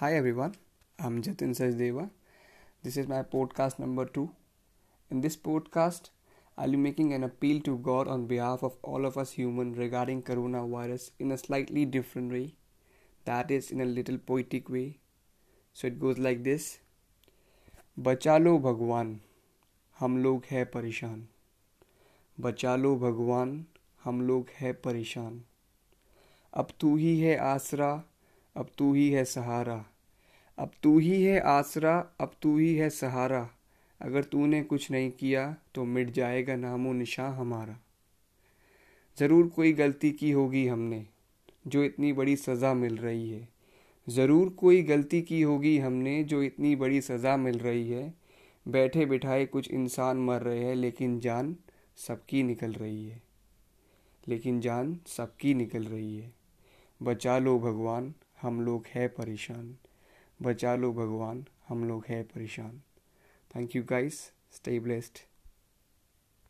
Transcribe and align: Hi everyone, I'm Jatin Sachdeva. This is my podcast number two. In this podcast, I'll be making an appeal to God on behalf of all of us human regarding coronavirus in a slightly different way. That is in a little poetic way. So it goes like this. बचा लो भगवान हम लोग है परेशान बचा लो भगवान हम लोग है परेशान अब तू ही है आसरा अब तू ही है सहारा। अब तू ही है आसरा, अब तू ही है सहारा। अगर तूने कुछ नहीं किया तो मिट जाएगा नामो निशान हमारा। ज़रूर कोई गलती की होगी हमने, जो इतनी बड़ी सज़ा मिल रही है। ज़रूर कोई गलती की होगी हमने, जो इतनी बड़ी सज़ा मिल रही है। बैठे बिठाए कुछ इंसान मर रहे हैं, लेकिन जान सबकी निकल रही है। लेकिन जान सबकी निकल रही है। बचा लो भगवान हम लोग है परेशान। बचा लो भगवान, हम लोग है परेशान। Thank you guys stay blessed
Hi 0.00 0.14
everyone, 0.14 0.54
I'm 1.00 1.22
Jatin 1.22 1.54
Sachdeva. 1.54 2.10
This 2.84 2.96
is 2.96 3.08
my 3.08 3.22
podcast 3.24 3.80
number 3.80 4.04
two. 4.04 4.30
In 5.10 5.20
this 5.20 5.36
podcast, 5.36 6.10
I'll 6.56 6.70
be 6.70 6.76
making 6.76 7.12
an 7.12 7.24
appeal 7.24 7.60
to 7.62 7.78
God 7.78 8.06
on 8.06 8.26
behalf 8.26 8.62
of 8.62 8.76
all 8.82 9.04
of 9.04 9.18
us 9.18 9.32
human 9.32 9.74
regarding 9.74 10.22
coronavirus 10.22 11.10
in 11.18 11.32
a 11.32 11.38
slightly 11.38 11.84
different 11.84 12.30
way. 12.30 12.54
That 13.24 13.50
is 13.50 13.72
in 13.72 13.80
a 13.80 13.84
little 13.84 14.18
poetic 14.18 14.68
way. 14.68 14.98
So 15.72 15.88
it 15.88 15.98
goes 15.98 16.18
like 16.18 16.44
this. 16.44 16.78
बचा 17.98 18.38
लो 18.38 18.58
भगवान 18.58 19.20
हम 19.98 20.18
लोग 20.18 20.44
है 20.50 20.64
परेशान 20.64 21.28
बचा 22.40 22.76
लो 22.76 22.96
भगवान 22.96 23.66
हम 24.04 24.20
लोग 24.22 24.46
है 24.54 24.72
परेशान 24.72 25.42
अब 26.54 26.68
तू 26.80 26.96
ही 26.96 27.20
है 27.20 27.36
आसरा 27.36 28.04
अब 28.55 28.69
तू 28.77 28.93
ही 28.93 29.09
है 29.09 29.25
सहारा। 29.25 29.85
अब 30.57 30.71
तू 30.83 30.99
ही 30.99 31.23
है 31.23 31.39
आसरा, 31.39 31.97
अब 32.19 32.31
तू 32.41 32.57
ही 32.57 32.75
है 32.75 32.89
सहारा। 32.89 33.49
अगर 34.01 34.23
तूने 34.23 34.63
कुछ 34.63 34.91
नहीं 34.91 35.11
किया 35.11 35.55
तो 35.75 35.85
मिट 35.85 36.09
जाएगा 36.09 36.55
नामो 36.55 36.93
निशान 36.93 37.33
हमारा। 37.33 37.77
ज़रूर 39.17 39.47
कोई 39.47 39.73
गलती 39.73 40.11
की 40.11 40.31
होगी 40.31 40.67
हमने, 40.67 41.05
जो 41.67 41.83
इतनी 41.83 42.13
बड़ी 42.13 42.35
सज़ा 42.35 42.73
मिल 42.73 42.97
रही 42.97 43.29
है। 43.29 43.47
ज़रूर 44.09 44.49
कोई 44.49 44.81
गलती 44.83 45.21
की 45.21 45.41
होगी 45.41 45.77
हमने, 45.77 46.23
जो 46.23 46.43
इतनी 46.43 46.75
बड़ी 46.75 47.01
सज़ा 47.01 47.37
मिल 47.37 47.59
रही 47.59 47.89
है। 47.89 48.13
बैठे 48.67 49.05
बिठाए 49.05 49.45
कुछ 49.45 49.71
इंसान 49.71 50.17
मर 50.17 50.41
रहे 50.41 50.63
हैं, 50.63 50.75
लेकिन 50.75 51.19
जान 51.19 51.55
सबकी 51.97 52.43
निकल 52.43 52.73
रही 52.73 53.05
है। 53.09 53.21
लेकिन 54.27 54.59
जान 54.61 54.97
सबकी 55.07 55.53
निकल 55.53 55.83
रही 55.83 56.17
है। 56.17 56.33
बचा 57.01 57.37
लो 57.39 57.59
भगवान 57.59 58.13
हम 58.43 58.61
लोग 58.61 58.85
है 58.87 59.07
परेशान। 59.07 59.77
बचा 60.41 60.75
लो 60.75 60.93
भगवान, 60.93 61.45
हम 61.67 61.87
लोग 61.87 62.05
है 62.09 62.23
परेशान। 62.23 62.81
Thank 63.55 63.75
you 63.75 63.83
guys 63.83 64.31
stay 64.51 64.79
blessed 64.79 65.17